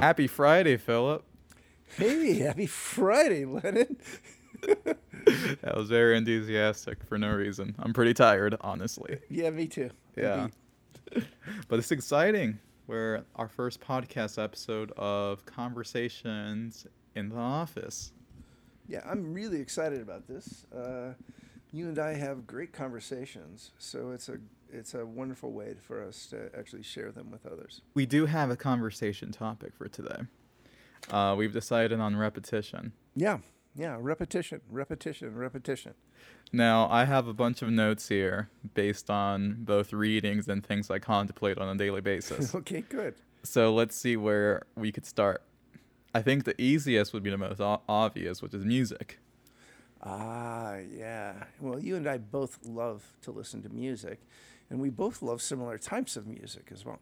[0.00, 1.24] Happy Friday, Phillip.
[1.98, 3.96] Hey, happy Friday, Lenan.
[5.60, 7.74] That was very enthusiastic for no reason.
[7.78, 9.18] I'm pretty tired, honestly.
[9.28, 9.90] Yeah, me too.
[10.16, 10.48] Yeah.
[11.68, 12.58] but it's exciting.
[12.86, 18.12] We're our first podcast episode of Conversations in the Office.
[18.88, 20.64] Yeah, I'm really excited about this.
[20.74, 21.12] Uh,
[21.70, 24.38] you and I have great conversations, so it's a
[24.72, 27.82] it's a wonderful way for us to actually share them with others.
[27.94, 30.22] We do have a conversation topic for today.
[31.10, 32.92] Uh, we've decided on repetition.
[33.14, 33.38] Yeah,
[33.74, 35.94] yeah, repetition, repetition, repetition.
[36.52, 40.98] Now, I have a bunch of notes here based on both readings and things I
[40.98, 42.54] contemplate on a daily basis.
[42.54, 43.14] okay, good.
[43.42, 45.42] so let's see where we could start.
[46.12, 49.18] I think the easiest would be the most o- obvious, which is music.
[50.02, 51.34] Ah, yeah.
[51.60, 54.20] Well, you and I both love to listen to music,
[54.70, 57.00] and we both love similar types of music as well.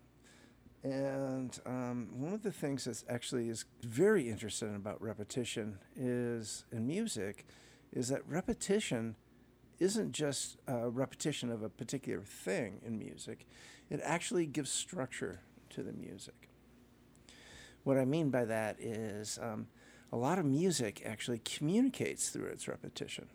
[0.82, 6.86] And um, one of the things that actually is very interesting about repetition is in
[6.86, 7.46] music,
[7.92, 9.16] is that repetition
[9.80, 13.46] isn't just a repetition of a particular thing in music.
[13.90, 16.48] It actually gives structure to the music.
[17.84, 19.68] What I mean by that is um,
[20.12, 23.26] a lot of music actually communicates through its repetition.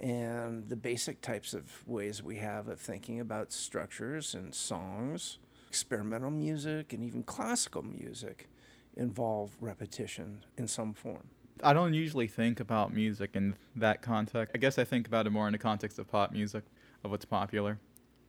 [0.00, 6.30] And the basic types of ways we have of thinking about structures and songs, experimental
[6.30, 8.48] music, and even classical music
[8.96, 11.28] involve repetition in some form.
[11.62, 14.52] I don't usually think about music in that context.
[14.54, 16.64] I guess I think about it more in the context of pop music,
[17.04, 17.78] of what's popular,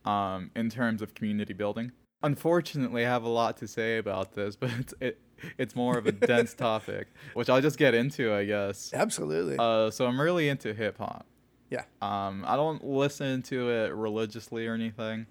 [0.04, 1.92] um, in terms of community building.
[2.22, 5.20] Unfortunately, I have a lot to say about this, but it's, it,
[5.58, 8.92] it's more of a dense topic, which I'll just get into, I guess.
[8.94, 9.56] Absolutely.
[9.58, 11.26] Uh, so I'm really into hip hop.
[11.70, 11.84] Yeah.
[12.00, 15.26] Um, I don't listen to it religiously or anything,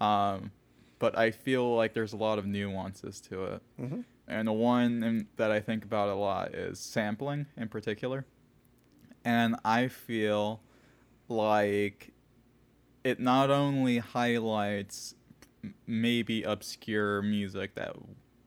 [0.00, 0.50] um,
[0.98, 3.62] but I feel like there's a lot of nuances to it.
[3.78, 8.24] hmm And the one in- that I think about a lot is sampling in particular.
[9.24, 10.60] And I feel
[11.28, 12.12] like
[13.02, 15.14] it not only highlights
[15.86, 17.96] maybe obscure music that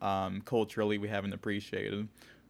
[0.01, 2.07] um, culturally we haven't appreciated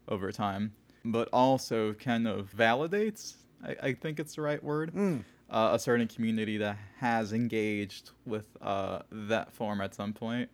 [0.09, 0.73] over time,
[1.05, 5.23] but also kind of validates, I, I think it's the right word, Mm.
[5.49, 10.49] uh, a certain community that has engaged with uh, that form at some point.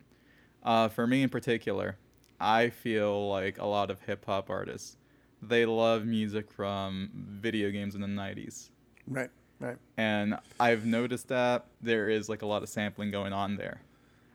[0.64, 1.98] Uh, for me in particular,
[2.40, 4.98] I feel like a lot of hip hop artists,
[5.42, 8.70] they love music from video games in the 90s.
[9.08, 9.30] Right.
[9.60, 9.78] Right.
[9.98, 13.82] And I've noticed that there is like a lot of sampling going on there.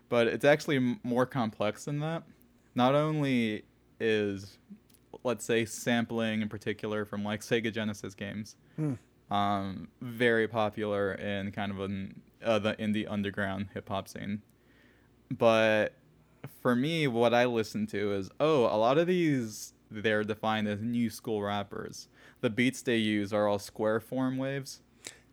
[0.08, 2.22] But it's actually m- more complex than that.
[2.74, 3.64] Not only
[4.00, 4.56] is,
[5.24, 8.94] let's say, sampling in particular from like Sega Genesis games, Hmm.
[9.30, 14.42] um, very popular in kind of an, uh, the indie underground hip hop scene.
[15.30, 15.94] But
[16.62, 20.80] for me, what I listen to is oh, a lot of these they're defined as
[20.82, 22.08] new school rappers.
[22.40, 24.80] The beats they use are all square form waves,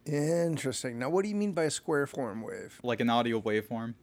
[0.07, 0.99] Interesting.
[0.99, 2.79] Now, what do you mean by a square form wave?
[2.83, 3.95] like an audio waveform,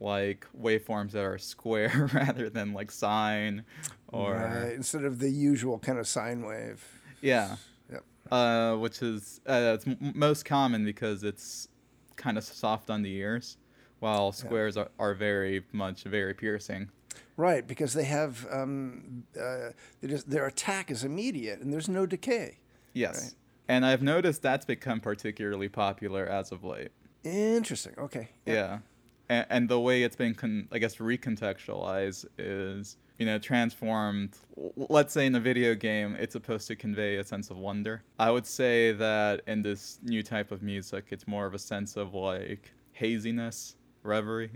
[0.00, 3.64] like waveforms that are square rather than like sine
[4.12, 6.84] or Right, instead of the usual kind of sine wave.
[7.20, 7.56] yeah,
[7.90, 8.04] Yep.
[8.30, 11.68] uh, which is uh, it's m- most common because it's
[12.16, 13.56] kind of soft on the ears,
[14.00, 16.90] while squares are, are very much very piercing.
[17.36, 19.70] Right, because they have um, uh,
[20.00, 22.58] they just, their attack is immediate and there's no decay.
[22.92, 23.22] Yes.
[23.22, 23.34] Right.
[23.68, 26.90] And I've noticed that's become particularly popular as of late.
[27.22, 27.92] Interesting.
[27.98, 28.30] Okay.
[28.46, 28.78] Yeah.
[29.28, 34.36] And, and the way it's been, con- I guess, recontextualized is, you know, transformed.
[34.76, 38.02] Let's say in a video game, it's supposed to convey a sense of wonder.
[38.18, 41.96] I would say that in this new type of music, it's more of a sense
[41.96, 44.50] of like haziness, reverie.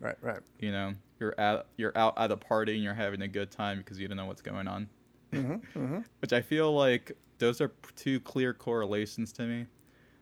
[0.00, 0.16] Right.
[0.20, 0.40] Right.
[0.58, 3.78] You know, you're at you're out at a party and you're having a good time
[3.78, 4.88] because you don't know what's going on.
[5.32, 5.98] Mm-hmm, mm-hmm.
[6.20, 9.66] which I feel like those are two clear correlations to me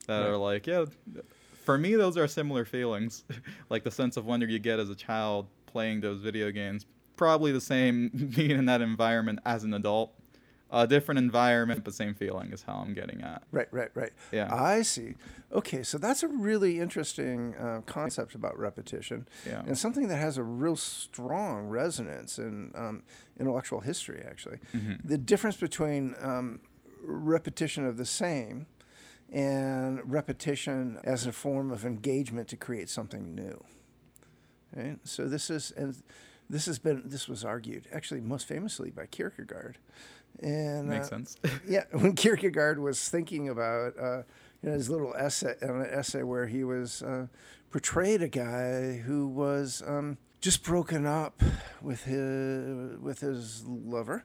[0.06, 0.28] that Right.
[0.28, 0.84] are like, yeah,
[1.62, 3.24] for me, those are similar feelings.
[3.70, 6.86] like the sense of wonder you get as a child playing those video games.
[7.16, 10.12] Probably the same being in that environment as an adult.
[10.72, 13.42] A different environment, but same feeling is how I'm getting at.
[13.50, 13.66] Right.
[13.72, 13.90] Right.
[13.92, 14.12] Right.
[14.30, 14.54] Yeah.
[14.54, 15.16] I see.
[15.52, 19.62] Okay, so that's a really interesting uh, concept about repetition, Yeah.
[19.66, 23.02] and something that has a real strong resonance in um,
[23.40, 24.22] intellectual history.
[24.24, 25.00] Actually, Mhm.
[25.04, 26.60] the difference between um,
[27.02, 28.66] repetition of the same
[29.32, 33.62] and repetition as a form of engagement to create something new.
[34.74, 34.98] Right?
[35.04, 35.96] So this is and
[36.48, 39.78] this has been this was argued actually most famously by Kierkegaard.
[40.42, 41.36] And Makes uh, sense.
[41.68, 44.22] yeah, when Kierkegaard was thinking about uh,
[44.62, 47.26] you know, his little essay, an essay where he was uh,
[47.70, 51.42] portrayed a guy who was um, just broken up
[51.82, 54.24] with his with his lover,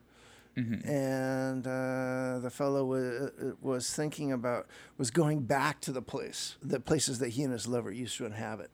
[0.57, 0.87] Mm-hmm.
[0.87, 4.67] and uh, the fellow was, was thinking about
[4.97, 8.25] was going back to the place, the places that he and his lover used to
[8.25, 8.71] inhabit.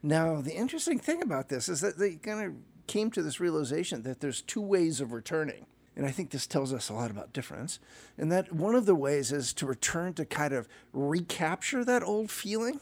[0.00, 2.52] Now, the interesting thing about this is that they kind of
[2.86, 5.66] came to this realization that there's two ways of returning.
[5.96, 7.80] And I think this tells us a lot about difference.
[8.16, 12.30] And that one of the ways is to return to kind of recapture that old
[12.30, 12.78] feeling.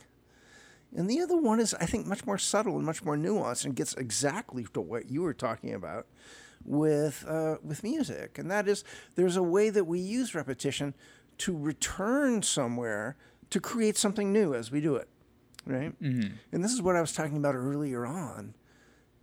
[0.94, 3.75] And the other one is, I think, much more subtle and much more nuanced and
[3.75, 6.06] gets exactly to what you were talking about
[6.66, 8.38] with, uh, with music.
[8.38, 8.84] And that is,
[9.14, 10.94] there's a way that we use repetition
[11.38, 13.16] to return somewhere
[13.50, 15.08] to create something new as we do it,
[15.64, 15.94] right?
[16.52, 18.54] And this is what I was talking about earlier on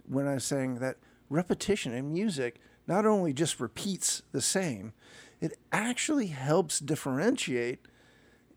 [0.08, 0.98] when I was saying that
[1.30, 4.94] repetition in music not only just repeats the same,
[5.42, 7.80] it actually helps differentiate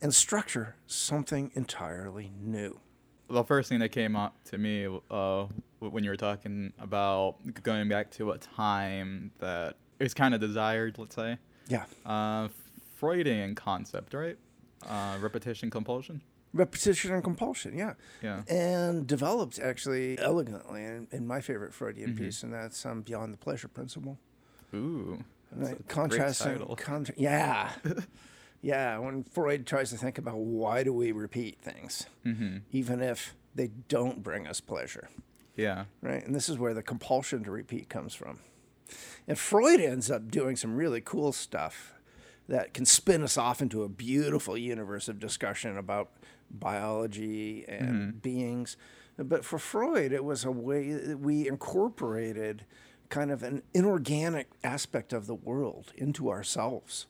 [0.00, 2.80] and structure something entirely new.
[3.28, 5.46] The first thing that came up to me uh,
[5.81, 10.99] when you were talking about going back to a time that is kind of desired,
[10.99, 11.38] let's say,
[11.69, 11.84] Yeah.
[12.05, 12.49] uh,
[12.96, 14.38] Freudian concept, right?
[14.87, 16.23] Uh, repetition compulsion.
[16.52, 17.94] Repetition and compulsion, yeah.
[18.23, 18.43] Yeah.
[18.49, 23.38] And developed actually elegantly in, in my favorite Freudian piece, and that's um, Beyond the
[23.38, 24.19] Pleasure Principle.
[24.75, 25.22] Ooh.
[25.55, 25.76] Right?
[25.88, 27.70] Contrasting, contra- yeah,
[28.62, 28.99] yeah.
[28.99, 32.58] When Freud tries to think about why do we repeat things, Mm-hmm.
[32.73, 35.08] even if they don't bring us pleasure,
[35.56, 35.85] Yeah.
[36.03, 36.25] right?
[36.25, 38.41] And this is where the compulsion to repeat comes from.
[39.26, 41.94] And Freud ends up doing some really cool stuff
[42.49, 46.11] that can spin us off into a beautiful universe of discussion about
[46.50, 48.76] biology and beings.
[49.19, 52.64] But for Freud, it was a way that we incorporated
[53.08, 57.06] kind of an inorganic aspect of the world into ourselves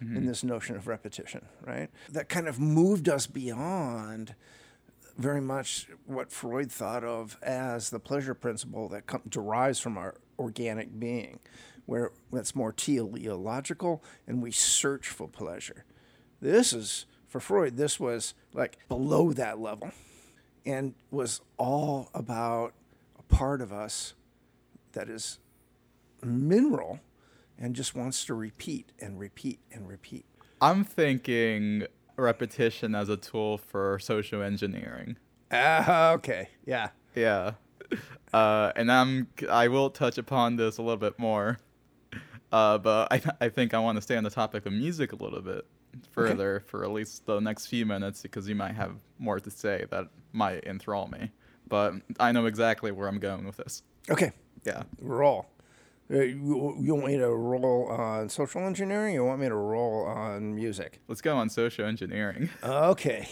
[0.00, 0.26] in mm-hmm.
[0.26, 1.90] this notion of repetition, right?
[2.10, 4.34] That kind of moved us beyond
[5.18, 10.14] very much what Freud thought of as the pleasure principle that com- derives from our
[10.38, 11.40] organic being,
[11.84, 15.84] where that's more teleological and we search for pleasure.
[16.40, 19.90] This is, for Freud, this was like below that level
[20.64, 22.72] and was all about
[23.18, 24.14] a part of us
[24.92, 25.38] that is
[26.22, 27.00] mineral
[27.60, 30.24] and just wants to repeat and repeat and repeat.
[30.60, 31.84] I'm thinking
[32.16, 35.16] repetition as a tool for social engineering.
[35.52, 36.48] Ah, okay.
[36.64, 36.88] Yeah.
[37.14, 37.52] Yeah.
[38.32, 41.58] Uh, and I'm I will touch upon this a little bit more.
[42.52, 45.16] Uh, but I I think I want to stay on the topic of music a
[45.16, 45.66] little bit
[46.12, 49.86] further for at least the next few minutes because you might have more to say
[49.90, 51.32] that might enthrall me.
[51.68, 53.82] But I know exactly where I'm going with this.
[54.08, 54.32] Okay.
[54.64, 54.82] Yeah.
[55.00, 55.46] Roll.
[56.10, 59.14] Uh, You, you want me to roll on social engineering?
[59.14, 61.00] You want me to roll on music?
[61.08, 62.50] Let's go on social engineering.
[62.64, 63.28] Okay.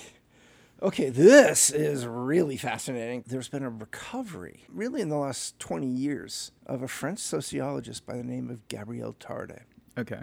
[0.81, 3.25] Okay, this is really fascinating.
[3.27, 8.17] There's been a recovery, really in the last 20 years, of a French sociologist by
[8.17, 9.63] the name of Gabriel Tarde.
[9.99, 10.21] Okay.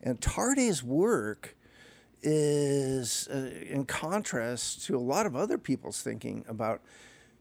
[0.00, 1.56] And Tarde's work
[2.22, 6.80] is uh, in contrast to a lot of other people's thinking about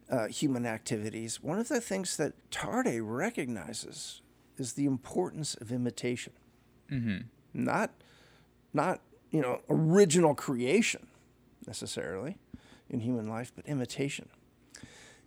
[0.09, 1.43] uh, human activities.
[1.43, 4.21] One of the things that Tarde recognizes
[4.57, 6.33] is the importance of imitation.
[6.91, 7.19] Mm-hmm.
[7.53, 7.91] Not,
[8.73, 9.01] not
[9.31, 11.07] you know, original creation
[11.65, 12.37] necessarily
[12.89, 14.29] in human life, but imitation.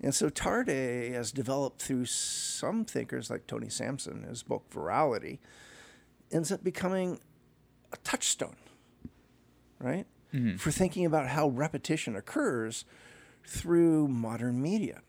[0.02, 5.38] And so Tarde has developed through some thinkers like Tony Sampson, his book Virality,
[6.33, 7.21] ends up becoming
[7.93, 8.57] a touchstone,
[9.78, 10.07] right?
[10.33, 10.57] Mm-hmm.
[10.57, 12.85] For thinking about how repetition occurs
[13.47, 15.02] through modern media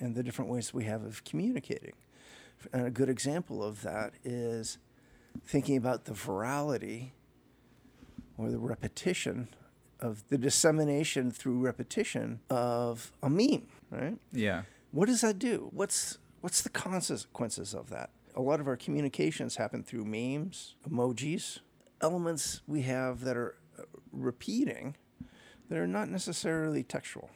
[0.00, 1.94] and the different ways we have of communicating.
[2.72, 4.78] And a good example of that is
[5.44, 7.10] thinking about the virality
[8.38, 9.48] or the repetition
[10.00, 14.18] of the dissemination through repetition of a meme, right?
[14.32, 14.62] Yeah.
[14.90, 15.70] What does that do?
[15.72, 18.10] What's what's the consequences of that?
[18.36, 21.60] A lot of our communications happen through memes, emojis,
[22.00, 24.96] elements we have that are uh, repeating
[25.68, 27.30] that are not necessarily textual,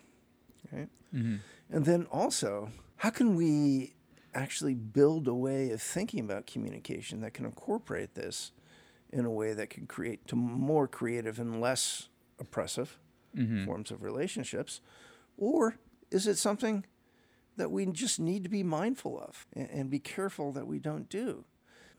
[0.73, 0.89] right?
[1.71, 3.95] And then also, how can we
[4.35, 8.53] actually build a way of thinking about communication that can incorporate this
[9.11, 12.09] in a way that can create to more creative and less
[12.39, 12.99] oppressive
[13.65, 14.81] forms of relationships?
[15.37, 15.77] Or
[16.11, 16.85] is it something
[17.57, 21.09] that we just need to be mindful of and, and be careful that we don't
[21.09, 21.45] do?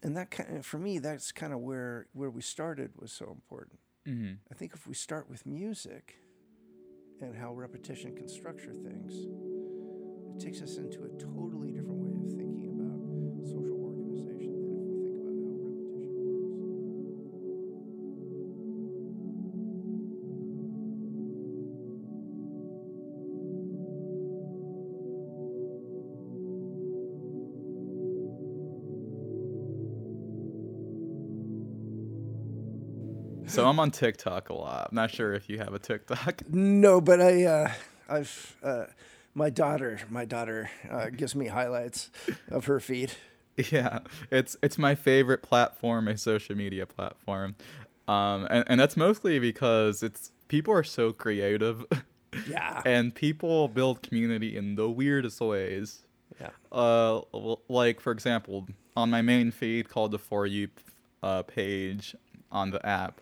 [0.02, 3.32] And that kind of, for me, that's kind of where where we started was so
[3.32, 3.80] important.
[4.08, 4.34] Mm-hmm.
[4.50, 6.16] I think if we start with music
[7.22, 9.28] and how repetition can structure things,
[10.36, 11.89] it takes us into a totally different
[33.50, 34.88] So I'm on TikTok a lot.
[34.92, 36.44] I'm not sure if you have a TikTok.
[36.50, 37.72] No, but I, uh,
[38.08, 38.86] I've, uh,
[39.34, 42.12] my daughter, my daughter uh, gives me highlights
[42.50, 43.14] of her feed.
[43.72, 44.00] Yeah,
[44.32, 47.56] it's it's my favorite platform, a social media platform,
[48.08, 51.84] um, and and that's mostly because it's people are so creative,
[52.48, 52.82] Yeah.
[52.86, 56.04] and people build community in the weirdest ways.
[56.40, 56.52] Yeah.
[56.72, 57.22] Uh,
[57.68, 58.66] like for example,
[58.96, 60.70] on my main feed called the For You
[61.22, 62.16] uh, page
[62.54, 63.20] on the app,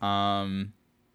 [0.00, 0.72] um,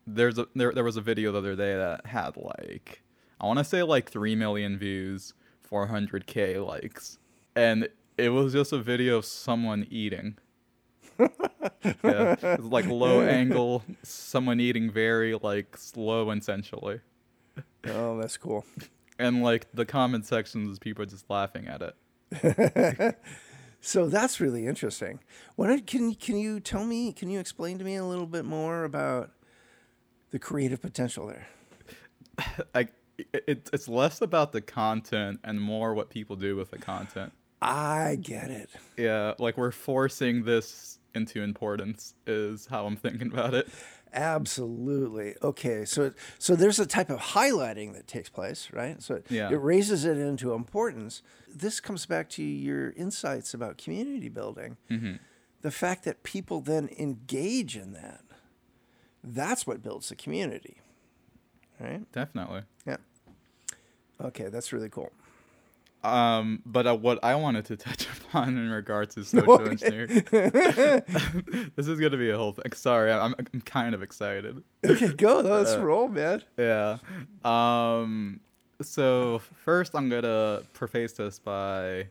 [0.08, 3.02] there's a there there was a video the other day that had like
[3.42, 5.34] I want to say like three million views,
[5.72, 7.18] 400k likes,
[7.56, 10.38] and it was just a video of someone eating.
[11.20, 17.00] yeah, it's like low angle, someone eating very like slow and sensually,
[17.88, 18.66] Oh, that's cool.
[19.18, 21.96] and like the comment sections, is people just laughing at it.
[23.86, 25.20] So that's really interesting.
[25.58, 27.14] What can can you tell me?
[27.14, 29.30] Can you explain to me a little bit more about
[30.32, 31.48] the creative potential there?
[32.74, 37.32] like it, it's less about the content and more what people do with the content.
[37.62, 38.72] I get it.
[38.98, 43.70] Yeah, like we're forcing this into importance is how I'm thinking about it.
[44.16, 45.36] Absolutely.
[45.44, 49.02] Okay, so so there's a type of highlighting that takes place, right?
[49.04, 49.50] So Yeah.
[49.52, 51.22] it raises it into importance.
[51.48, 54.78] This comes back to your insights about community building.
[54.90, 55.16] Mm-hmm.
[55.62, 58.22] The fact that people then engage in that.
[59.24, 60.78] That's what builds the community.
[61.80, 62.10] Right?
[62.12, 62.62] Definitely.
[62.86, 62.98] Yeah.
[64.22, 65.12] Okay, that's really cool.
[66.06, 70.24] Um, but uh, what I wanted to touch upon in regards to social engineering,
[71.76, 72.72] this is gonna be a whole thing.
[72.74, 74.62] Sorry, I'm, I'm kind of excited.
[74.86, 75.40] Okay, go.
[75.40, 76.44] Let's Uh, roll, man.
[76.58, 76.98] Yeah.
[77.44, 78.40] Um.
[78.82, 82.08] So first, I'm gonna preface this by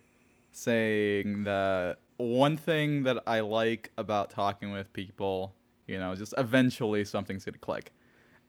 [0.52, 5.54] saying that one thing that I like about talking with people,
[5.86, 7.92] you know, just eventually something's gonna click.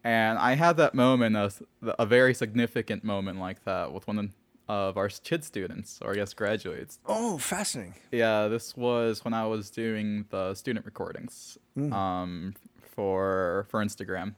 [0.03, 1.51] And I had that moment, a,
[1.99, 4.31] a very significant moment like that with one
[4.67, 6.99] of our CHID students, or I guess graduates.
[7.05, 7.95] Oh, fascinating.
[8.11, 14.35] Yeah, this was when I was doing the student recordings um, for for Instagram.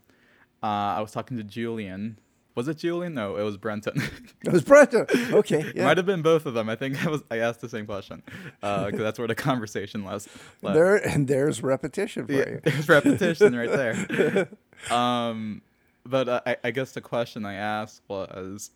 [0.63, 0.65] Uh,
[0.97, 2.17] I was talking to Julian.
[2.55, 3.13] Was it Julian?
[3.13, 4.01] No, it was Brenton.
[4.43, 5.05] It was Brenda.
[5.35, 5.83] Okay, yeah.
[5.85, 6.69] Might have been both of them.
[6.69, 7.21] I think I was.
[7.29, 8.23] I asked the same question
[8.61, 10.27] because that's where the conversation was.
[10.61, 10.73] led.
[10.75, 12.61] There and there's repetition for Yeah, you.
[12.63, 14.49] there's repetition right there.
[14.91, 15.61] Um,
[16.05, 18.69] but uh, I, I guess the question I asked was,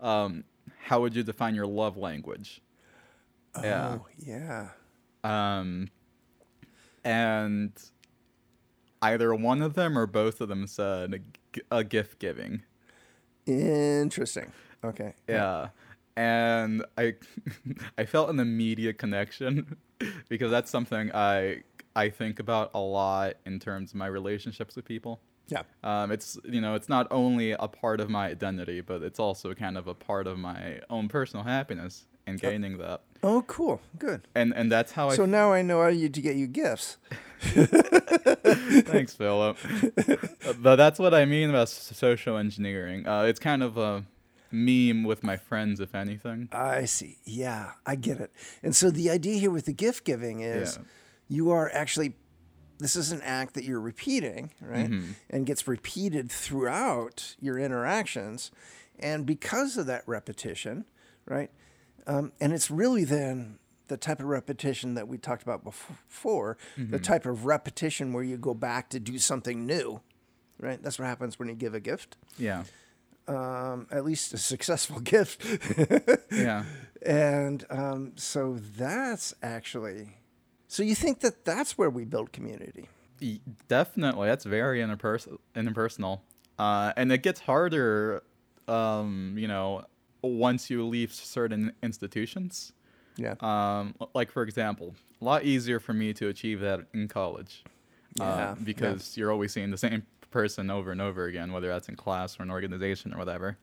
[0.00, 0.44] um,
[0.86, 2.60] how would you define your love language?
[3.60, 3.98] Yeah.
[3.98, 4.68] Oh, yeah.
[5.24, 5.88] Um,
[7.02, 7.72] and
[9.02, 11.24] either one of them or both of them said
[11.72, 12.62] a gift giving.
[13.46, 14.52] Interesting.
[14.84, 15.14] Okay.
[15.28, 15.70] Yeah.
[16.16, 17.14] And I
[17.98, 19.76] I felt an immediate connection
[20.28, 21.64] because that's something I
[21.96, 25.20] I think about a lot in terms of my relationships with people.
[25.48, 25.62] Yeah.
[25.84, 29.54] Um, it's you know it's not only a part of my identity, but it's also
[29.54, 33.02] kind of a part of my own personal happiness and gaining that.
[33.22, 33.80] Oh, cool.
[33.98, 34.26] Good.
[34.34, 36.96] And and that's how I So now I know how you to get you gifts.
[37.86, 39.56] Thanks, Phillip.
[40.60, 43.06] but that's what I mean about social engineering.
[43.06, 44.04] Uh, it's kind of a
[44.50, 46.48] meme with my friends, if anything.
[46.52, 47.18] I see.
[47.24, 48.32] Yeah, I get it.
[48.62, 50.84] And so the idea here with the gift giving is Yeah.
[51.28, 52.14] you are actually
[52.78, 54.90] this is an act that you're repeating, right?
[55.30, 58.50] And gets repeated throughout your interactions.
[58.98, 60.84] And because of that repetition,
[61.26, 61.50] right?
[62.06, 66.98] Um, and it's really then the type of repetition that we talked about before, the
[66.98, 70.00] type of repetition where you go back to do something new,
[70.58, 70.82] right?
[70.82, 72.64] That's what happens when you give a gift, Yeah.
[73.28, 75.44] um, at least a successful gift.
[76.32, 76.64] Yeah.
[77.04, 80.16] And um, so that's actually.
[80.68, 82.88] So you think that that's where we build community?
[83.68, 86.20] Definitely, that's very interpers- interpersonal,
[86.58, 88.22] uh, and it gets harder,
[88.68, 89.84] um, you know,
[90.22, 92.72] once you leave certain institutions.
[93.16, 93.34] Yeah.
[93.40, 97.64] Um, like for example, a lot easier for me to achieve that in college,
[98.20, 98.54] uh, Yeah, yeah.
[98.62, 102.38] because you're always seeing the same person over and over again, whether that's in class
[102.38, 103.56] or an organization or whatever.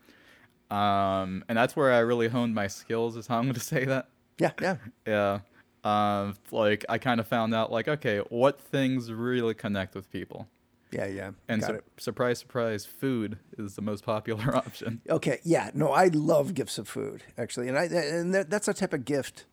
[0.72, 3.16] Um, and that's where I really honed my skills.
[3.16, 4.08] Is how I'm going to say that.
[4.40, 4.52] Yeah.
[4.60, 4.78] Yeah.
[5.06, 5.40] Yeah.
[5.84, 10.48] Um, like I kind of found out like okay, what things really connect with people.
[10.92, 11.08] Yeah.
[11.08, 11.32] Yeah.
[11.48, 15.02] And su- surprise, surprise, food is the most popular option.
[15.10, 15.40] Okay.
[15.44, 15.72] Yeah.
[15.74, 19.46] No, I love gifts of food actually, and I and that's a type of gift.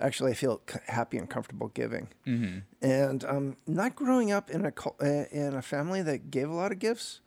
[0.00, 2.08] Actually, I feel happy and comfortable giving.
[2.24, 6.54] hmm And um, not growing up in a uh, in a family that gave a
[6.54, 7.20] lot of gifts,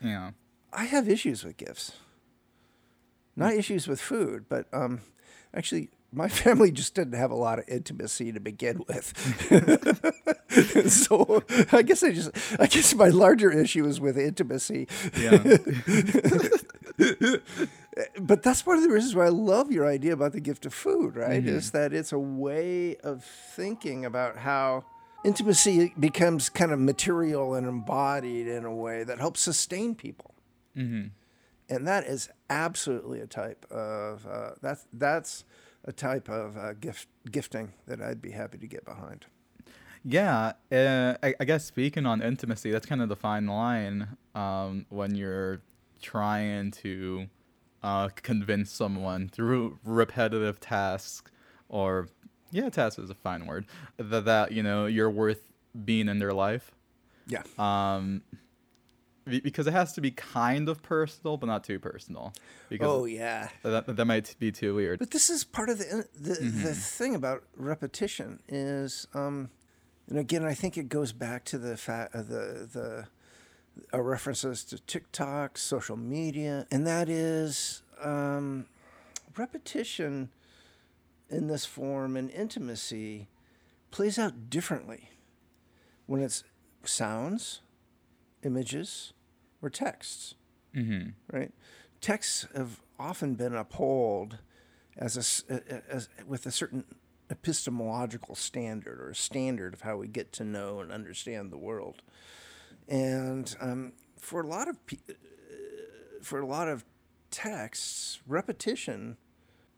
[0.00, 0.30] Yeah.
[0.72, 1.92] I have issues with gifts.
[3.34, 5.00] Not issues with food, but um,
[5.52, 9.12] actually, my family just didn't have a lot of intimacy to begin with.
[10.90, 14.88] so I guess I just I guess my larger issue is with intimacy.
[15.18, 15.38] Yeah.
[18.20, 20.74] but that's one of the reasons why I love your idea about the gift of
[20.74, 21.44] food, right?
[21.44, 21.56] Mm-hmm.
[21.56, 24.84] Is that it's a way of thinking about how
[25.24, 30.34] intimacy becomes kind of material and embodied in a way that helps sustain people.
[30.74, 31.06] hmm
[31.68, 35.44] And that is absolutely a type of uh, that's that's
[35.86, 39.26] a type of uh, gift gifting that I'd be happy to get behind.
[40.04, 44.86] Yeah, uh, I, I guess speaking on intimacy, that's kind of the fine line um,
[44.88, 45.62] when you're
[46.00, 47.26] trying to
[47.82, 51.30] uh, convince someone through repetitive tasks,
[51.68, 52.08] or
[52.52, 53.66] yeah, task is a fine word,
[53.96, 55.50] that, that you know you're worth
[55.84, 56.70] being in their life.
[57.26, 57.42] Yeah.
[57.58, 58.22] Um,
[59.26, 62.32] because it has to be kind of personal, but not too personal.
[62.68, 63.48] Because Oh yeah.
[63.62, 64.98] that, that might be too weird.
[64.98, 69.50] But this is part of the the, the thing about repetition is, um,
[70.08, 73.06] and again, I think it goes back to the fact uh, the the
[73.92, 78.66] uh, references to TikTok, social media, and that is um,
[79.36, 80.30] repetition
[81.28, 83.28] in this form and intimacy
[83.90, 85.10] plays out differently
[86.06, 86.44] when it's
[86.84, 87.60] sounds,
[88.44, 89.12] images,
[89.62, 90.34] or texts
[90.74, 91.52] hmm right?
[92.00, 94.38] Texts have often been upheld
[94.96, 95.60] as a
[95.90, 96.84] as, with a certain
[97.30, 102.02] epistemological standard or a standard of how we get to know and understand the world.
[102.88, 105.14] And um, for a lot of pe- uh,
[106.22, 106.84] for a lot of
[107.30, 109.16] texts, repetition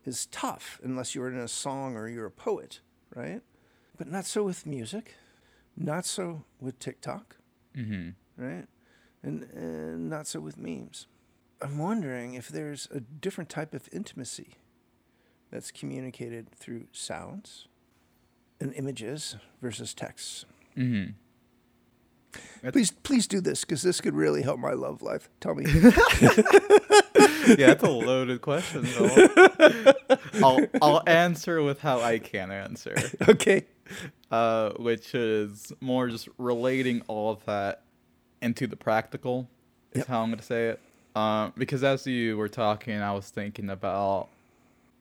[0.05, 2.81] is tough unless you're in a song or you're a poet,
[3.15, 3.41] right?
[3.97, 5.15] But not so with music,
[5.75, 7.37] not so with TikTok
[7.73, 8.65] hmm right?
[9.21, 11.07] And, and not so with memes.
[11.61, 14.55] I'm wondering if there's a different type of intimacy
[15.51, 17.67] that's communicated through sounds
[18.61, 20.45] and images versus texts.
[20.75, 21.05] hmm
[22.71, 25.29] Please, please do this because this could really help my love life.
[25.39, 25.65] Tell me.
[25.71, 28.83] yeah, that's a loaded question.
[28.83, 29.93] Though.
[30.43, 32.95] I'll I'll answer with how I can answer,
[33.29, 33.65] okay.
[34.29, 37.83] uh, which is more just relating all of that
[38.41, 39.47] into the practical.
[39.91, 40.07] Is Yep.
[40.07, 40.79] how I'm gonna say it.
[41.15, 44.29] Um, because as you were talking, I was thinking about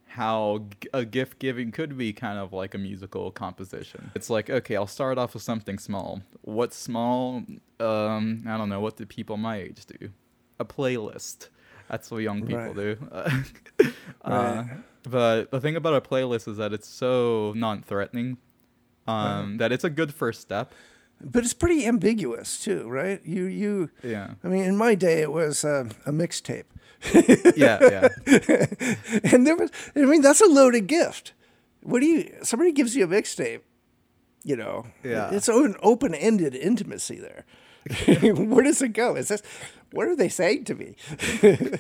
[0.07, 4.11] how a gift giving could be kind of like a musical composition.
[4.15, 6.23] It's like, okay, I'll start off with something small.
[6.43, 7.43] What's small?
[7.79, 8.81] Um, I don't know.
[8.81, 10.11] What do people my age do?
[10.59, 11.49] A playlist.
[11.89, 12.75] That's what young people Right.
[12.75, 12.97] do.
[13.13, 13.31] uh,
[14.25, 14.79] Right.
[15.03, 18.39] but the thing about a playlist is that it's so non-threatening.
[19.07, 20.73] Um, that it's a good first step.
[21.21, 23.21] But it's pretty ambiguous too, right?
[23.25, 23.91] You, you.
[24.03, 24.35] Yeah.
[24.45, 26.65] I mean, in my day, it was uh, a mixtape.
[27.57, 27.79] Yeah.
[27.81, 28.09] Yeah.
[29.33, 31.33] and there was, I mean, that's a loaded gift.
[31.83, 33.61] What do you, somebody gives you a mixtape,
[34.45, 35.31] you know, Yeah.
[35.33, 37.45] it's an open ended intimacy there.
[38.35, 39.15] Where does it go?
[39.17, 39.43] Is this,
[39.93, 40.97] what are they saying to me?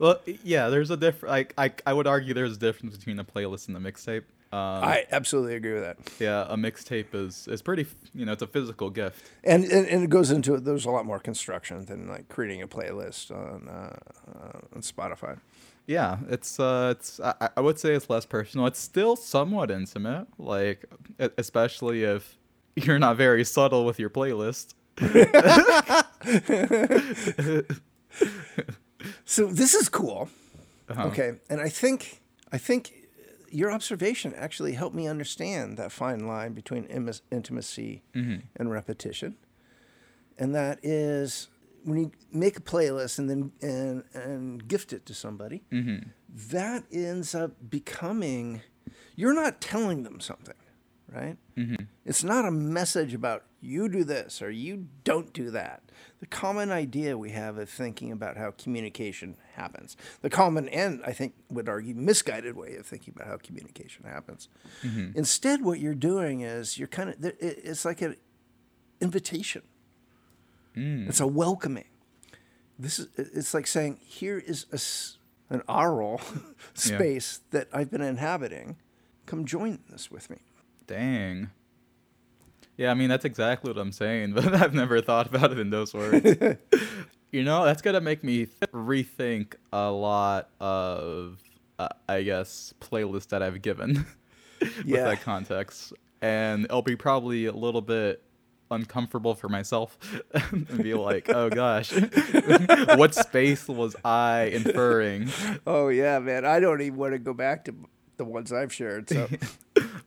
[0.00, 0.70] Well, yeah.
[0.70, 1.30] There's a different.
[1.30, 4.22] Like, I I would argue there's a difference between a playlist and a mixtape.
[4.52, 5.96] Um, I absolutely agree with that.
[6.18, 7.86] yeah, a mixtape is is pretty.
[8.14, 9.24] You know, it's a physical gift.
[9.44, 10.64] And, and, and it goes into, it.
[10.64, 13.96] there's a lot more construction than like creating a playlist on, uh,
[14.28, 15.38] uh, on Spotify.
[15.86, 18.66] Yeah, it's uh, it's I, I would say it's less personal.
[18.66, 20.84] It's still somewhat intimate, like
[21.38, 22.36] especially if
[22.74, 24.74] you're not very subtle with your playlist.
[29.24, 30.28] So this is cool.
[30.88, 31.04] Uh-huh.
[31.04, 32.20] Okay, and I think
[32.52, 32.92] I think
[33.50, 38.42] your observation actually helped me understand that fine line between imis- intimacy Mhm.
[38.56, 39.36] and repetition,
[40.38, 41.48] and that is
[41.84, 46.08] when you make a playlist and then and and gift it to somebody, Mhm.
[46.28, 48.62] that ends up becoming
[49.16, 50.54] you're not telling them something,
[51.08, 51.36] right?
[51.56, 51.88] Mhm.
[52.06, 55.82] It's not a message about you do this or you don't do that.
[56.20, 61.12] The common idea we have of thinking about how communication happens, the common and I
[61.12, 64.48] think would argue misguided way of thinking about how communication happens.
[64.82, 65.16] Mm-hmm.
[65.16, 68.16] Instead, what you're doing is you're kind of it's like an
[69.00, 69.62] invitation.
[70.76, 71.08] Mm.
[71.08, 71.86] It's a welcoming.
[72.78, 76.20] This is it's like saying here is a an aural
[76.74, 78.76] space that I've been inhabiting.
[79.26, 80.38] Come join this with me.
[80.86, 81.50] Dang.
[82.80, 85.68] Yeah, I mean that's exactly what I'm saying, but I've never thought about it in
[85.68, 86.24] those words.
[87.30, 91.38] you know, that's gonna make me th- rethink a lot of,
[91.78, 94.06] uh, I guess, playlists that I've given
[94.62, 95.04] with Yeah.
[95.04, 98.22] that context, and it'll be probably a little bit
[98.70, 99.98] uncomfortable for myself
[100.32, 101.92] and be like, oh gosh,
[102.96, 105.28] what space was I inferring?
[105.66, 106.46] Oh yeah, man.
[106.46, 107.74] I don't even want to go back to
[108.16, 109.08] the ones I've shared.
[109.10, 109.28] So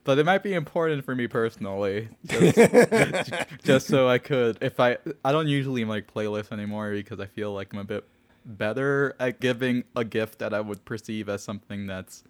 [0.02, 2.56] but it might be important for me personally, just,
[3.64, 4.58] just so I could.
[4.60, 8.04] If I, I don't usually make playlists anymore because I feel like I'm a bit
[8.44, 12.24] better at giving a gift that I would perceive as something that's,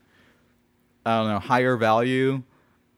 [1.06, 2.42] I don't know, higher value,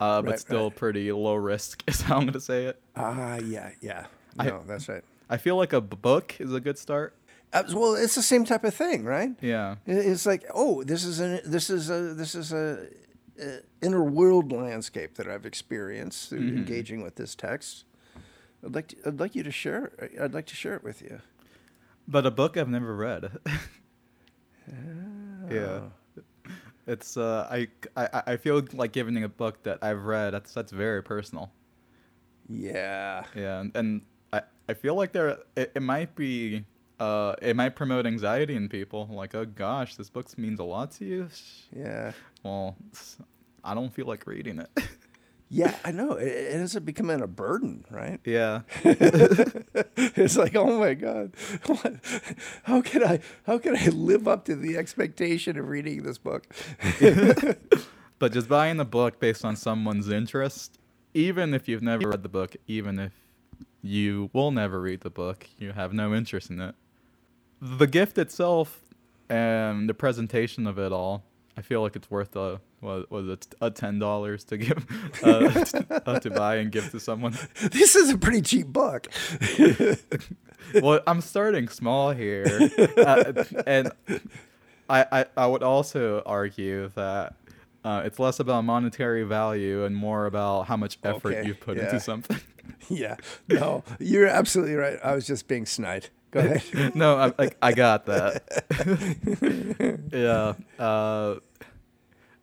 [0.01, 0.77] uh, but still right.
[0.77, 1.83] pretty low risk.
[1.89, 2.81] Is how I'm gonna say it.
[2.97, 4.07] ah, yeah, yeah.
[4.39, 5.03] I- No, that's right.
[5.29, 7.13] I feel like a book is a good start.
[7.53, 9.31] Uh, well, it's the same type of thing, right?
[9.41, 9.77] Yeah.
[9.87, 12.87] It's like, oh, this is an this is a this is a,
[13.41, 16.57] a inner world landscape that I've experienced through Mm-hmm.
[16.59, 17.85] engaging with this text.
[18.65, 19.93] I'd like to, I'd like you to share.
[20.21, 21.21] I'd like to share it with you.
[22.09, 23.31] But a book I've never read.
[25.51, 25.81] yeah.
[26.87, 30.71] It's uh I, I I feel like giving a book that I've read that's that's
[30.73, 31.51] very personal.
[32.49, 33.25] Yeah.
[33.35, 36.65] Yeah, and, and I I feel like there it, it might be
[37.01, 40.93] uh it might promote anxiety in people like oh gosh this book means a lot
[40.93, 41.29] to you.
[41.77, 42.13] Yeah.
[42.47, 42.77] Well,
[43.65, 44.71] I don't feel like reading it.
[45.49, 46.15] Yeah, I know.
[46.15, 48.19] It, it ends up becoming a burden, right?
[48.25, 48.63] yeah.
[48.83, 51.35] it's like, oh my god,
[51.67, 51.95] what?
[52.65, 56.53] how can I how can I live up to the expectation of reading this book?
[58.19, 60.79] But just buying the book based on someone's interest,
[61.13, 63.13] even if you've never read the book, even if
[63.83, 66.75] you will never read the book, you have no interest in it.
[67.61, 68.81] The gift itself
[69.29, 71.25] and the presentation of it all,
[71.57, 74.87] I feel like it's worth a what was it a ten dollars to give
[75.25, 75.65] uh,
[76.07, 77.37] uh, to buy and give to someone.
[77.61, 79.09] this is a pretty cheap book.
[80.83, 83.91] well, I'm starting small here, uh, and
[84.89, 87.35] I, I I would also argue that
[87.87, 91.77] uh, it's less about monetary value and more about how much effort Okay, you've put
[91.77, 91.85] yeah.
[91.85, 92.41] into something.
[92.91, 93.17] yeah,
[93.49, 94.99] no, you're absolutely right.
[95.03, 96.09] I was just being snide.
[96.37, 96.95] Go ahead.
[96.95, 98.43] no, I, like I got that.
[100.13, 100.85] yeah.
[100.85, 101.37] Uh,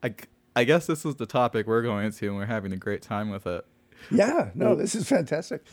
[0.02, 0.16] I
[0.56, 3.30] I guess this is the topic we're going into, and we're having a great time
[3.30, 3.66] with it.
[4.12, 5.64] yeah, no, this is fantastic.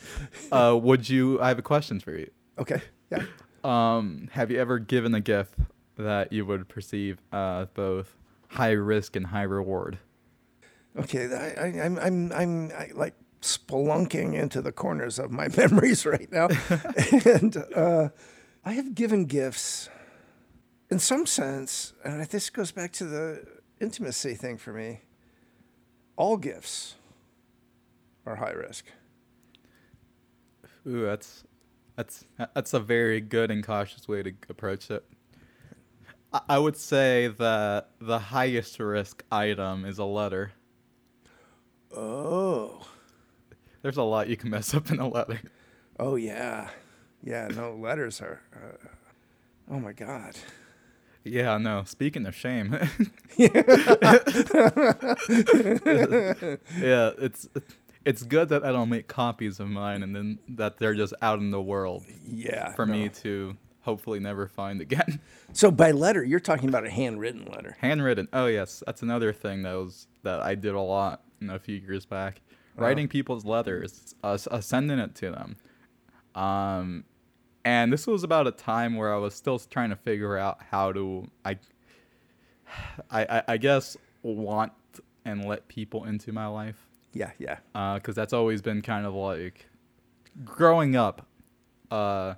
[0.52, 1.40] Uh, would you?
[1.40, 2.30] I have a question for you.
[2.59, 3.24] Okay, yeah.
[3.64, 5.54] Um, have you ever given a gift
[5.96, 8.16] that you would perceive as both
[8.48, 9.98] high risk and high reward?
[10.98, 16.05] Okay, I, I, I'm, I'm, I'm I, like spelunking into the corners of my memories
[16.07, 16.48] right now,
[17.24, 18.09] and uh,
[18.64, 19.88] I have given gifts,
[20.90, 23.44] in some sense, and this goes back to the
[23.81, 25.00] intimacy thing for me.
[26.16, 26.96] All gifts
[28.26, 28.85] are high risk.
[30.87, 31.44] Ooh, that's
[31.96, 32.24] that's
[32.55, 35.05] that's a very good and cautious way to approach it.
[36.33, 40.53] I- I would say that the highest risk item is a letter.
[41.96, 42.87] Oh,
[43.82, 45.40] There's a lot you can mess up in a letter.
[45.98, 46.68] oh yeah,
[47.22, 47.48] yeah.
[47.48, 48.40] No letters are.
[48.54, 48.88] Uh,
[49.70, 50.36] oh my God.
[51.24, 51.84] Yeah, no.
[51.84, 52.72] Speaking of shame,
[53.36, 53.50] yeah,
[57.18, 57.48] it's
[58.04, 61.38] it's good that I don't make copies of mine and then that they're just out
[61.38, 62.72] in the world Yeah.
[62.72, 62.94] for no.
[62.94, 65.20] me to hopefully never find again.
[65.52, 67.76] So by letter, you're talking about a handwritten letter.
[67.80, 68.28] Handwritten.
[68.32, 71.58] Oh yes, that's another thing that was that I did a lot you know, a
[71.58, 72.40] few years back.
[72.80, 75.56] Writing people's letters, uh, uh, sending it to them.
[76.34, 77.04] Um,
[77.64, 80.92] and this was about a time where I was still trying to figure out how
[80.92, 81.58] to I,
[83.10, 84.72] I, I, guess want
[85.24, 87.58] and let people into my life Yeah, yeah.
[87.94, 89.66] because that's always been kind of like
[90.44, 91.26] growing up.
[91.90, 92.34] Uh,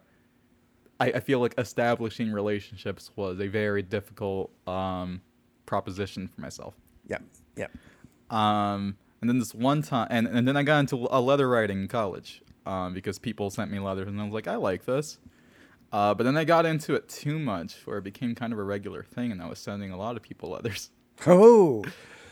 [0.98, 5.20] I, I feel like establishing relationships was a very difficult um,
[5.66, 6.74] proposition for myself.
[7.06, 7.18] Yeah,
[7.56, 7.66] yeah.
[8.30, 11.82] Um, and then this one time, and, and then I got into a letter writing
[11.82, 15.18] in college um, because people sent me letters, and I was like, I like this.
[15.92, 18.64] Uh, but then I got into it too much, where it became kind of a
[18.64, 20.90] regular thing, and I was sending a lot of people letters.
[21.24, 21.84] Oh,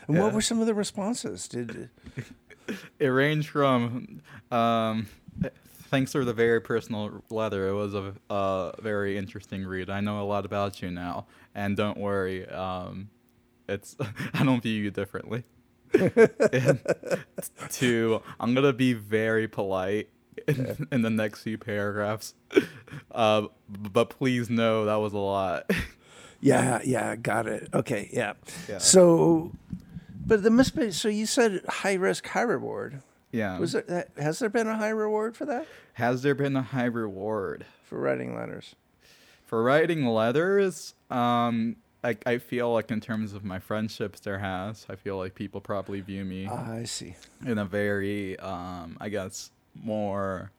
[0.07, 1.47] and what were some of the responses?
[1.47, 1.89] Did
[2.99, 5.07] It ranged from, um,
[5.89, 7.69] thanks for the very personal letter.
[7.69, 9.89] It was a uh, very interesting read.
[9.89, 11.25] I know a lot about you now,
[11.55, 13.09] and don't worry, um,
[13.69, 13.95] it's
[14.33, 15.43] I don't view you differently.
[17.69, 20.09] To I'm gonna be very polite
[20.47, 22.33] in, in the next few paragraphs,
[23.11, 25.69] uh, but please know that was a lot.
[26.39, 27.69] yeah, yeah, got it.
[27.73, 28.33] Okay, yeah.
[28.67, 28.77] Yeah.
[28.79, 29.51] So,
[30.25, 30.91] but the be.
[30.91, 33.01] So you said high risk, high reward.
[33.31, 33.59] yeah.
[33.59, 36.85] Was there has there been a high reward for that Has there been a high
[36.85, 37.65] reward?
[37.83, 38.75] for writing letters?
[39.45, 44.85] For writing letters, um, I, I feel like in terms of my friendships, there has.
[44.89, 47.15] I feel like people probably view me I see.
[47.45, 50.51] in a very, um, I guess, more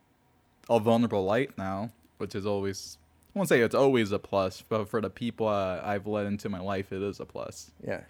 [0.71, 2.99] a vulnerable light now, which is always,
[3.35, 6.49] I won't say it's always a plus, but for the people uh, I've let into
[6.49, 7.73] my life, it is a plus.
[7.85, 8.03] Yeah,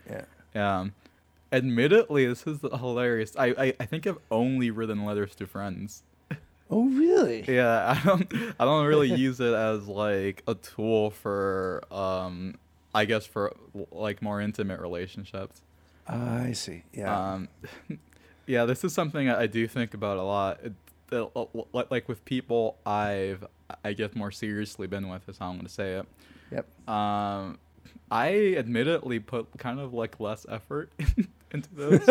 [0.55, 0.81] yeah.
[0.81, 0.93] Um,
[1.51, 3.35] admittedly, this is hilarious.
[3.39, 6.03] I, I, I think I've only written letters to friends.
[6.71, 7.45] Oh, really?
[7.47, 12.55] Yeah, I don't I don't really use it as like a tool for um
[12.95, 13.55] I guess for
[13.91, 15.63] like more intimate relationships.
[16.07, 16.85] I see.
[16.93, 17.35] Yeah.
[17.35, 17.49] Um
[18.47, 20.61] yeah, this is something I do think about a lot.
[20.63, 20.73] It,
[21.11, 23.45] it, like with people I've
[23.85, 26.07] I guess more seriously been with is how I'm going to say it.
[26.51, 26.89] yep.
[26.89, 27.59] Um
[28.11, 30.93] I admittedly put kind of like less effort
[31.51, 32.05] into those.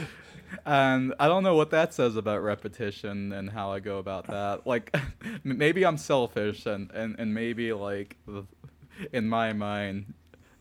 [0.66, 4.66] and I don't know what that says about repetition and how I go about that.
[4.66, 4.94] Like,
[5.44, 8.16] maybe I'm selfish, and, and, and maybe like
[9.12, 10.14] in my mind,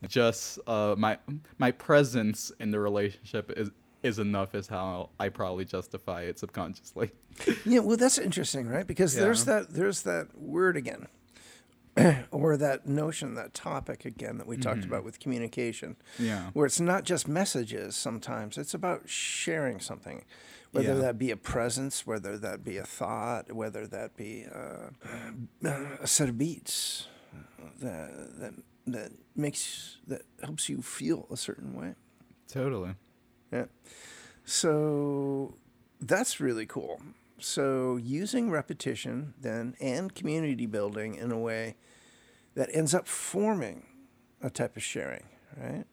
[0.08, 1.18] just uh, my
[1.58, 3.72] my presence in the relationship is
[4.02, 7.12] is enough is how I probably justify it subconsciously.
[7.66, 8.86] Yeah, well, that's interesting, right?
[8.86, 11.08] Because there's that there's that word again,
[12.32, 16.50] or that notion, that topic again that we talked about with communication, Yeah.
[16.54, 17.96] where it's not just messages.
[17.96, 20.24] Sometimes it's about sharing something,
[20.72, 21.02] whether Yeah.
[21.02, 24.90] that be a presence, whether that be a thought, whether that be uh,
[26.02, 27.08] a set of beats
[27.80, 28.54] that that
[28.88, 31.96] that makes that helps you feel a certain way.
[32.48, 32.96] Totally.
[33.52, 33.66] Yeah.
[34.46, 35.56] So
[36.02, 37.02] that's really cool.
[37.44, 41.76] So using repetition then and community building in a way
[42.56, 43.86] that ends up forming
[44.42, 45.24] a type of sharing,
[45.58, 45.86] right?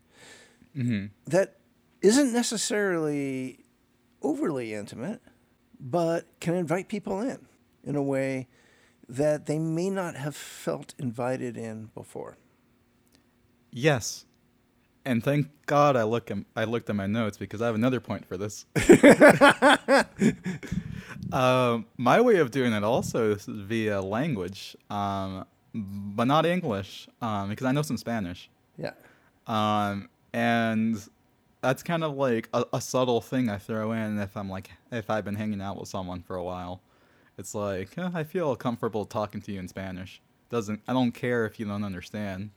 [0.75, 1.57] hmm That
[2.03, 3.65] isn't necessarily
[4.23, 5.21] overly intimate,
[5.79, 7.47] but can invite people in
[7.85, 8.49] in a way
[9.09, 12.37] that they may not have felt invited in before.
[13.71, 14.25] Yes.
[15.05, 18.27] And thank God I look I looked at my notes because I have another point
[18.27, 18.67] for this.
[21.33, 27.51] um, my way of doing it also is via language, um, but not English, um,
[27.51, 28.51] because I know some Spanish.
[28.79, 28.93] Yeah.
[29.47, 31.03] Um, and
[31.61, 35.11] that's kind of like a, a subtle thing I throw in if I'm like if
[35.11, 36.81] I've been hanging out with someone for a while.
[37.39, 40.21] It's like eh, I feel comfortable talking to you in Spanish.
[40.51, 42.51] Doesn't I don't care if you don't understand,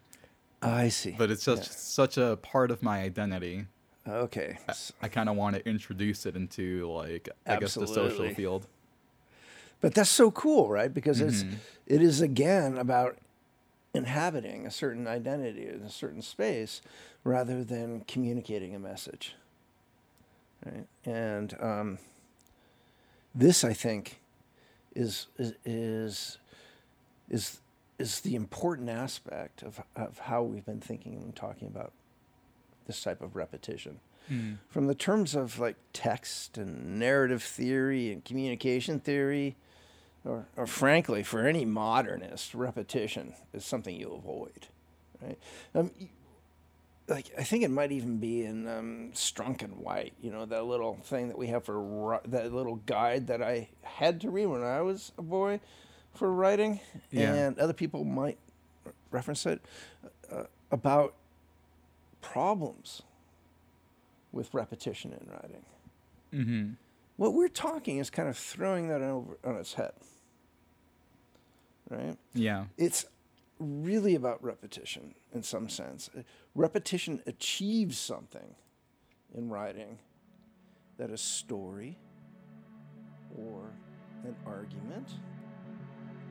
[0.62, 1.16] I see.
[1.18, 3.66] but it's just such a part of my identity.
[4.10, 4.58] Okay.
[4.68, 8.68] I, I kind of want to introduce it into like I guess the social field.
[9.82, 10.94] But that's so cool, right?
[10.94, 11.56] Because it's Mhm.
[11.88, 13.18] it is again about
[13.94, 16.82] inhabiting a certain identity in a certain space
[17.24, 19.36] rather than communicating a message.
[20.66, 20.88] Right?
[21.06, 22.00] And um,
[23.34, 24.20] this, I think,
[24.96, 26.38] is is is
[27.30, 27.62] is
[27.98, 31.94] is the important aspect of of how we've been thinking and talking about
[32.90, 34.00] this type of repetition
[34.70, 39.56] from the terms of like text and narrative theory and communication theory,
[40.24, 44.68] or, or frankly, for any modernist, repetition is something you avoid,
[45.20, 45.38] right?
[45.74, 45.90] Um,
[47.08, 50.64] like I think it might even be in um, Strunk and White, you know, that
[50.66, 54.62] little thing that we have for that little guide that I had to read when
[54.64, 55.60] I was a boy
[56.14, 57.34] for writing, Yeah.
[57.34, 58.38] and other people might
[59.10, 59.60] reference it
[60.32, 61.16] uh, about
[62.22, 63.02] problems
[64.32, 65.66] with repetition in writing.
[66.34, 66.74] Mm-hmm.
[67.18, 69.92] What we're talking is kind of throwing that over on its head.
[71.90, 72.18] Right?
[72.34, 72.66] Yeah.
[72.78, 73.06] It's
[73.60, 76.10] really about repetition in some sense.
[76.18, 76.22] Uh,
[76.56, 78.56] Repetition achieves something
[79.36, 80.00] in writing
[80.98, 81.98] that a story
[83.38, 83.72] or
[84.24, 85.08] an argument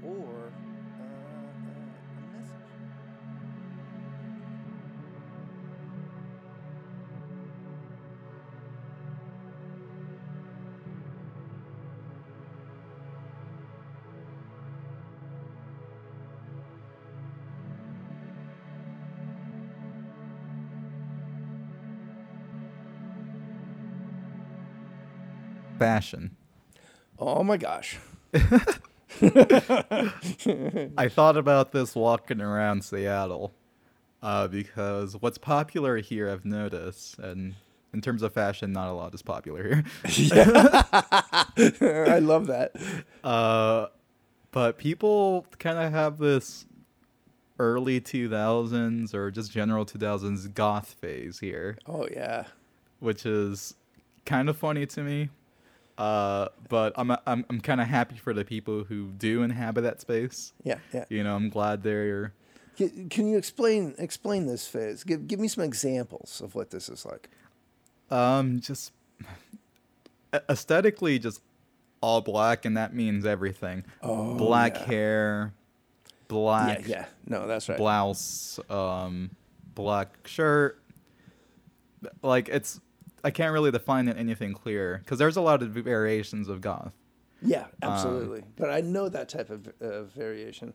[0.05, 0.53] or
[25.79, 26.37] Fashion.
[27.19, 27.99] Oh my gosh.
[29.23, 33.53] I thought about this walking around Seattle,
[34.23, 37.55] uh, because what's popular here, I've noticed, and
[37.93, 39.85] in terms of fashion, not a lot is popular here.
[42.07, 42.73] I love that.
[43.25, 43.87] Uh,
[44.53, 46.67] but people kind of have this
[47.59, 52.45] early 2000s or just general 2000s goth phase here, Oh yeah.
[53.01, 53.75] which is
[54.25, 55.31] kind of funny to me.
[55.99, 60.01] Uh, but I'm I'm I'm kind of happy for the people who do inhabit that
[60.01, 60.53] space.
[60.63, 61.05] Yeah, yeah.
[61.09, 62.33] You know, I'm glad they're
[62.77, 65.03] Can, can you explain explain this phase?
[65.03, 67.29] Give give me some examples of what this is like.
[68.11, 68.93] Um, just
[70.49, 71.41] aesthetically, just
[72.01, 73.85] all black, and that means everything.
[74.01, 74.87] Oh, black yeah.
[74.87, 75.55] hair,
[76.29, 77.05] black Yeah, yeah.
[77.27, 77.77] No, that's right.
[77.79, 79.31] blouse, um,
[79.75, 80.81] black shirt.
[82.23, 82.81] Like it's,
[83.25, 86.93] I can't really define it anything clear because there's a lot of variations of goth,
[87.43, 88.45] Yeah, absolutely.
[88.57, 90.75] but I know that type of uh, variation.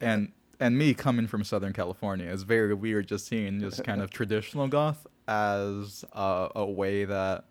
[0.00, 4.10] and and me coming from Southern California is very weird just seeing just kind of
[4.10, 7.46] traditional goth as a, a way that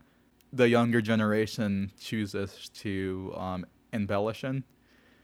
[0.53, 4.63] the younger generation chooses to um, embellish in.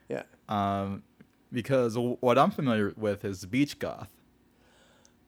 [0.10, 0.24] Yeah.
[0.50, 1.04] Um,
[1.52, 4.10] because what I'm familiar with is beach goth.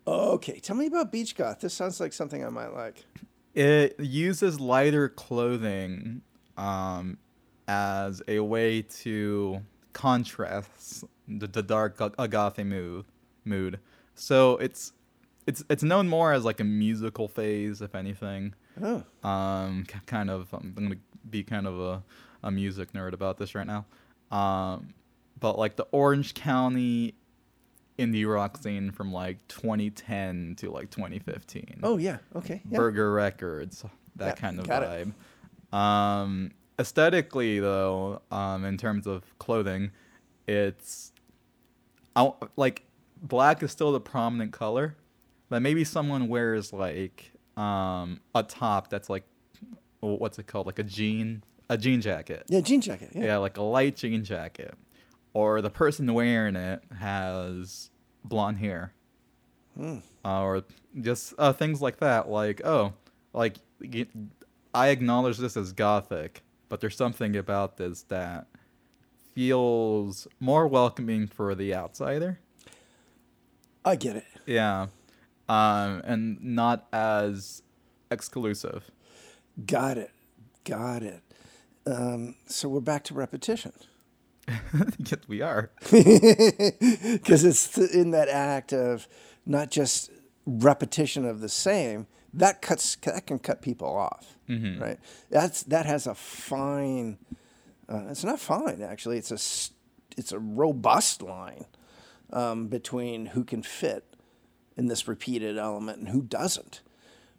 [0.07, 1.59] Okay, tell me about beach goth.
[1.59, 3.05] This sounds like something I might like.
[3.57, 6.21] It uses lighter clothing
[6.57, 7.17] um,
[7.67, 9.61] as a way to
[9.93, 13.05] contrast the, the dark uh, mood.
[13.45, 13.79] Mood.
[14.13, 14.93] So it's
[15.47, 18.53] it's it's known more as like a musical phase, if anything.
[18.79, 20.53] Oh, Um, kind of.
[20.53, 20.95] I'm gonna
[21.27, 22.03] be kind of a,
[22.43, 23.85] a music nerd about this right now.
[24.29, 24.89] Um,
[25.39, 27.15] but like the Orange County
[27.97, 31.79] indie rock scene from like 2010 to like 2015.
[31.83, 32.17] oh yeah.
[32.35, 32.61] Okay.
[32.69, 32.77] Yeah.
[32.77, 33.83] Burger Records,
[34.15, 35.07] that Yeah, kind of got it.
[35.71, 35.75] vibe.
[35.77, 39.91] Um, aesthetically, though, um, in terms of clothing,
[40.47, 41.11] it's
[42.15, 42.83] I, like
[43.21, 44.95] black is still the prominent color,
[45.49, 49.23] but maybe someone wears like um, a top that's like
[49.99, 52.43] what's it called, like a jean, a jean jacket.
[52.47, 53.09] Yeah, jean jacket.
[53.13, 53.25] Yeah.
[53.25, 54.73] Yeah, like a light jean jacket,
[55.37, 57.91] or the person wearing it has
[58.23, 58.91] blonde hair,
[59.75, 59.97] Hmm.
[60.25, 60.63] uh, or
[60.99, 62.27] just uh, things like that.
[62.27, 62.93] Like, oh,
[63.33, 63.57] like
[64.73, 68.47] I acknowledge this as gothic, but there's something about this that
[69.35, 72.39] feels more welcoming for the outsider.
[73.85, 74.25] I get it.
[74.47, 74.87] Yeah,
[75.47, 77.61] um, and not as
[78.09, 78.89] exclusive.
[79.67, 80.09] Got it.
[80.63, 81.21] Got it.
[81.85, 83.73] Um, so we're back to repetition.
[84.99, 85.71] yes, we are.
[85.81, 89.07] because it's th- in that act of
[89.45, 90.11] not just
[90.45, 94.37] repetition of the same that cuts that can cut people off
[94.79, 94.99] right?
[95.29, 97.17] That's that has a fine
[97.89, 99.17] uh, it's not fine actually.
[99.17, 99.39] It's a
[100.17, 101.65] it's a robust line
[102.31, 104.03] um, between who can fit
[104.75, 106.81] in this repeated element and who doesn't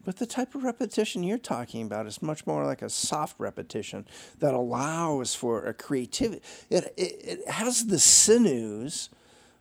[0.08, 4.06] but the type of repetition you're talking about is much more like a soft repetition
[4.38, 6.40] that allows for a creativity.
[6.70, 9.10] It, it, it has the sinews,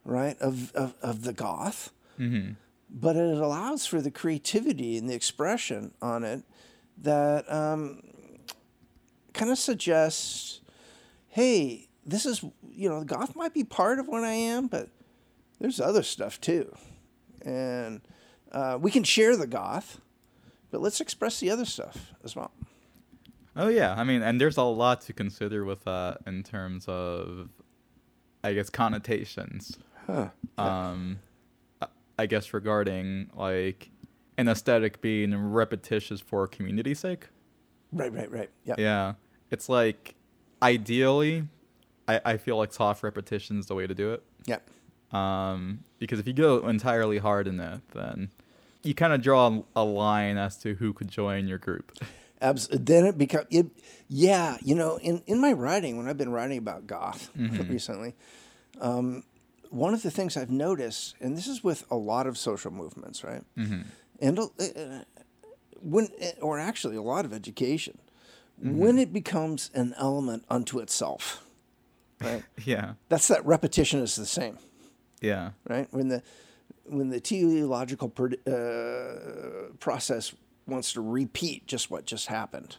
[0.06, 1.92] right, of, of, of the goth,
[2.90, 6.44] but it allows for the creativity and the expression on it
[7.00, 8.02] that um,
[9.34, 10.62] kind of suggests,
[11.28, 14.88] hey, this is, you know, the goth might be part of what I am, but
[15.60, 16.74] there's other stuff too.
[17.42, 18.00] And
[18.54, 20.00] uh, we can share the goth,
[20.72, 22.52] but let's express the other stuff as well.
[23.56, 27.50] Oh yeah, I mean, and there's a lot to consider with that in terms of,
[28.44, 29.78] I guess, connotations.
[30.06, 30.30] Huh.
[30.58, 31.20] Um,
[32.20, 33.92] I- guess regarding like
[34.38, 37.28] an aesthetic being repetitious for community's sake.
[37.92, 38.50] Right, right, right.
[38.66, 38.76] Yeah.
[38.78, 39.14] Yeah,
[39.52, 40.16] it's like
[40.62, 41.48] ideally,
[42.08, 44.24] I I feel like soft repetition is the way to do it.
[44.46, 44.60] Yeah.
[45.12, 48.30] Um, because if you go entirely hard in it, then
[48.88, 51.92] you kind of draw a line as to who could join your group.
[52.42, 53.68] Abs- then it become it.
[54.08, 58.16] Yeah, you know, in in my writing, when I've been writing about goth recently,
[58.80, 59.24] um,
[59.70, 63.24] one of the things I've noticed, and this is with a lot of social movements,
[63.24, 63.44] right?
[64.20, 65.04] And uh, uh,
[65.82, 66.10] when,
[66.42, 67.98] or actually, a lot of education,
[68.60, 71.44] when it becomes an element unto itself,
[72.22, 72.44] right?
[72.66, 74.58] yeah, That's that repetition is the same.
[75.22, 75.88] yeah, right?
[75.92, 76.24] When the
[76.88, 80.34] when the teleological per, uh, process
[80.66, 82.78] wants to repeat just what just happened,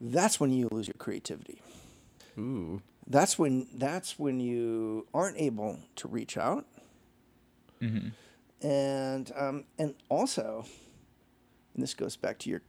[0.00, 1.60] that's when you lose your creativity.
[2.38, 6.66] ooh, That's when that's when you aren't able to reach out,
[8.62, 10.64] and um, and also,
[11.74, 12.62] and this goes back to your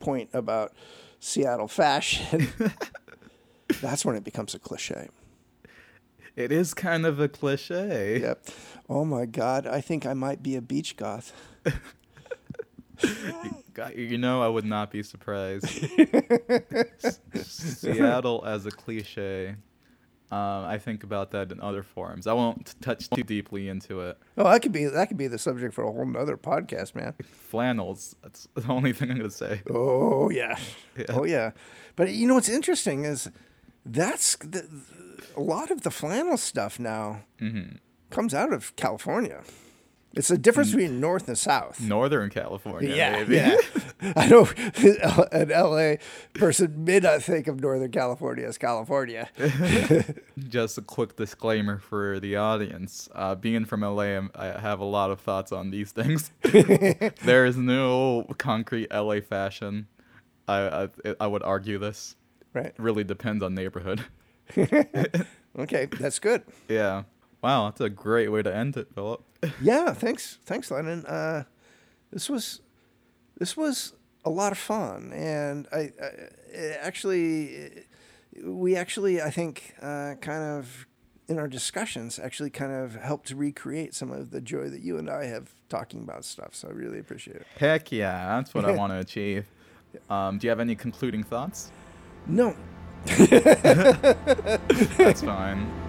[0.00, 0.72] point about
[1.20, 2.48] Seattle fashion.
[3.80, 5.08] that's when it becomes a cliche.
[6.36, 8.20] It is kind of a cliche.
[8.20, 8.48] Yep.
[8.88, 11.32] Oh my God, I think I might be a beach goth.
[13.96, 15.66] You know, I would not be surprised.
[17.34, 19.56] Seattle as a cliche.
[20.30, 22.26] Um, I think about that in other forms.
[22.26, 24.18] I won't t- touch too deeply into it.
[24.36, 27.14] Oh, that could be that could be the subject for a whole nother podcast, man.
[27.22, 28.16] Flannels.
[28.22, 29.62] That's the only thing I'm gonna say.
[29.70, 30.56] Oh yeah.
[30.96, 31.04] Yeah.
[31.10, 31.50] Oh yeah.
[31.94, 33.30] But you know what's interesting is
[33.84, 34.66] that's the,
[35.36, 37.24] a lot of the flannel stuff now
[38.10, 39.42] comes out of California.
[40.16, 41.80] It's the difference between north and south.
[41.80, 43.34] Northern California, yeah, maybe.
[43.34, 43.56] yeah.
[44.16, 44.46] I know
[45.32, 45.96] an LA
[46.34, 49.28] person may not think of Northern California as California.
[50.38, 53.08] Just a quick disclaimer for the audience.
[53.12, 56.30] Uh, being from LA, I have a lot of thoughts on these things.
[57.24, 59.88] there is no concrete LA fashion.
[60.46, 62.14] I, I I would argue this.
[62.52, 62.66] Right.
[62.66, 64.04] It really depends on neighborhood.
[65.56, 66.42] Okay, that's good.
[66.68, 67.04] Yeah.
[67.40, 69.22] Wow, that's a great way to end it, Phillip.
[69.60, 71.04] Yeah, thanks, thanks, Lenan.
[71.06, 71.44] Uh,
[72.10, 72.62] this was
[73.38, 73.92] this was
[74.24, 77.84] a lot of fun, and I, I actually
[78.42, 80.86] we actually I think uh, kind of
[81.28, 84.96] in our discussions actually kind of helped to recreate some of the joy that you
[84.96, 86.54] and I have talking about stuff.
[86.54, 87.46] So I really appreciate it.
[87.58, 89.46] Heck yeah, that's what I want to achieve.
[90.08, 91.70] Um, do you have any concluding thoughts?
[92.26, 92.56] No,
[94.96, 95.83] That's fine.